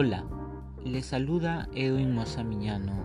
[0.00, 0.24] Hola,
[0.84, 3.04] les saluda Edwin Moza Miñano,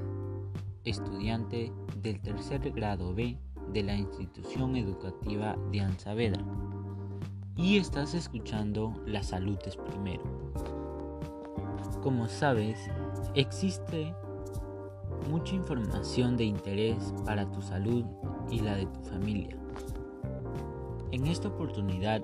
[0.83, 1.73] estudiante
[2.04, 3.35] del tercer grado B
[3.73, 6.46] de la institución educativa de Anzavedra.
[7.56, 10.21] Y estás escuchando La salud es primero.
[12.03, 12.78] Como sabes,
[13.33, 14.13] existe
[15.31, 18.05] mucha información de interés para tu salud
[18.52, 19.57] y la de tu familia.
[21.12, 22.22] En esta oportunidad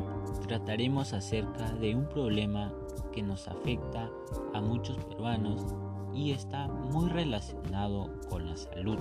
[0.48, 2.72] trataremos acerca de un problema
[3.20, 4.10] que nos afecta
[4.54, 5.66] a muchos peruanos
[6.14, 8.98] y está muy relacionado con la salud.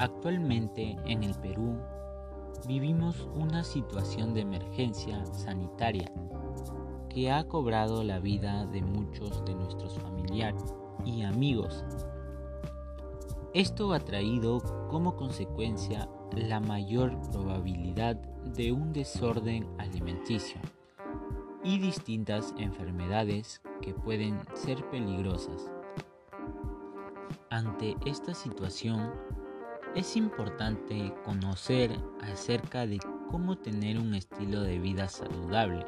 [0.00, 1.78] Actualmente en el Perú
[2.66, 6.10] vivimos una situación de emergencia sanitaria
[7.08, 10.74] que ha cobrado la vida de muchos de nuestros familiares
[11.04, 11.84] y amigos.
[13.54, 14.60] Esto ha traído
[14.90, 20.60] como consecuencia la mayor probabilidad de un desorden alimenticio
[21.68, 25.70] y distintas enfermedades que pueden ser peligrosas.
[27.50, 29.12] Ante esta situación,
[29.94, 32.98] es importante conocer acerca de
[33.30, 35.84] cómo tener un estilo de vida saludable.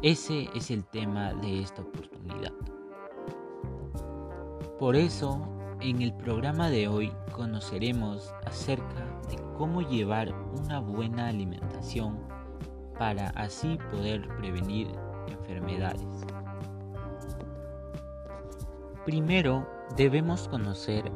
[0.00, 2.54] Ese es el tema de esta oportunidad.
[4.78, 5.46] Por eso,
[5.82, 12.32] en el programa de hoy conoceremos acerca de cómo llevar una buena alimentación
[12.98, 14.88] para así poder prevenir
[15.28, 16.06] enfermedades.
[19.04, 21.10] Primero debemos conocer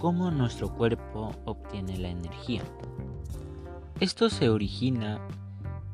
[0.00, 2.62] cómo nuestro cuerpo obtiene la energía.
[4.00, 5.20] Esto se origina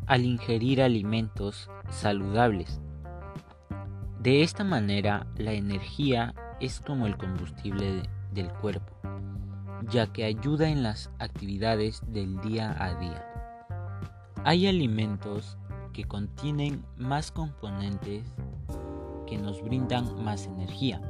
[0.06, 2.80] al ingerir alimentos saludables.
[4.20, 8.94] De esta manera la energía es como el combustible del cuerpo,
[9.88, 13.39] ya que ayuda en las actividades del día a día.
[14.42, 15.58] Hay alimentos
[15.92, 18.24] que contienen más componentes
[19.26, 21.03] que nos brindan más energía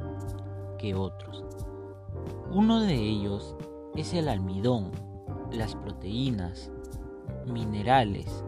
[0.77, 1.45] que otros.
[2.51, 3.55] Uno de ellos
[3.95, 4.91] es el almidón,
[5.49, 6.71] las proteínas,
[7.45, 8.43] minerales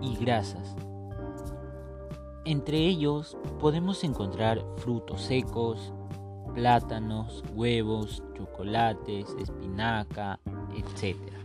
[0.00, 0.76] y grasas.
[2.44, 5.92] Entre ellos podemos encontrar frutos secos,
[6.54, 10.38] plátanos, huevos, chocolates, espinaca,
[10.76, 11.41] etc.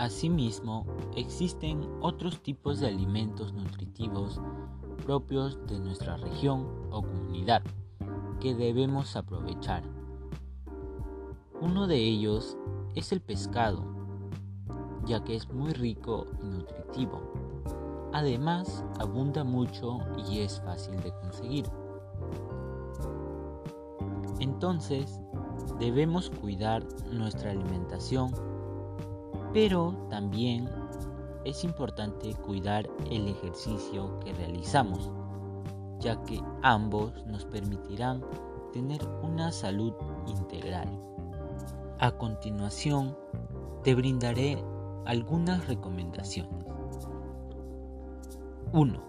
[0.00, 4.40] Asimismo, existen otros tipos de alimentos nutritivos
[5.04, 7.62] propios de nuestra región o comunidad
[8.40, 9.82] que debemos aprovechar.
[11.60, 12.56] Uno de ellos
[12.94, 13.84] es el pescado,
[15.04, 17.20] ya que es muy rico y nutritivo.
[18.14, 19.98] Además, abunda mucho
[20.30, 21.66] y es fácil de conseguir.
[24.38, 25.20] Entonces,
[25.78, 28.32] debemos cuidar nuestra alimentación
[29.52, 30.68] pero también
[31.44, 35.10] es importante cuidar el ejercicio que realizamos,
[35.98, 38.24] ya que ambos nos permitirán
[38.72, 39.92] tener una salud
[40.26, 40.88] integral.
[41.98, 43.16] A continuación,
[43.82, 44.62] te brindaré
[45.06, 46.66] algunas recomendaciones.
[48.72, 49.00] 1.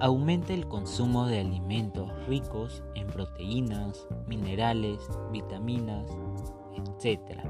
[0.00, 4.98] Aumenta el consumo de alimentos ricos en proteínas, minerales,
[5.30, 6.10] vitaminas,
[6.74, 7.40] etc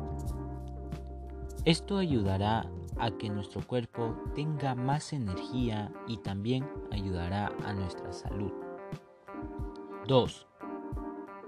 [1.65, 8.53] esto ayudará a que nuestro cuerpo tenga más energía y también ayudará a nuestra salud.
[10.07, 10.47] 2.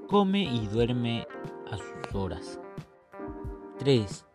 [0.09, 1.27] Come y duerme
[1.71, 2.61] a sus horas.
[3.79, 4.27] 3.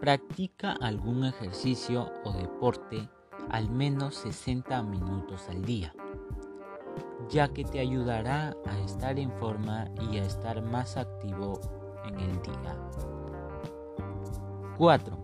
[0.00, 3.08] Practica algún ejercicio o deporte
[3.50, 5.94] al menos 60 minutos al día,
[7.30, 11.60] ya que te ayudará a estar en forma y a estar más activo
[12.04, 12.57] en el día.
[14.78, 15.18] 4.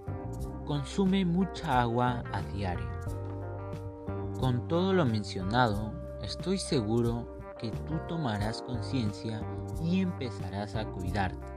[0.66, 2.90] Consume mucha agua a diario.
[4.40, 5.92] Con todo lo mencionado,
[6.24, 9.40] estoy seguro que tú tomarás conciencia
[9.80, 11.52] y empezarás a cuidarte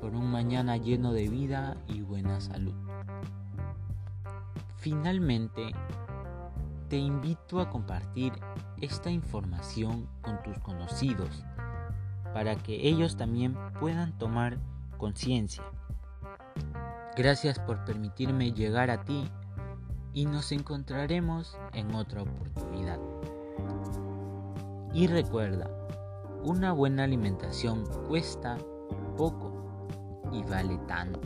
[0.00, 2.74] por un mañana lleno de vida y buena salud.
[4.76, 5.72] Finalmente,
[6.88, 8.32] te invito a compartir
[8.80, 11.44] esta información con tus conocidos
[12.32, 14.58] para que ellos también puedan tomar
[14.96, 15.64] conciencia
[17.16, 19.30] Gracias por permitirme llegar a ti
[20.12, 22.98] y nos encontraremos en otra oportunidad.
[24.92, 25.70] Y recuerda,
[26.42, 28.58] una buena alimentación cuesta
[29.16, 29.52] poco
[30.32, 31.20] y vale tanto.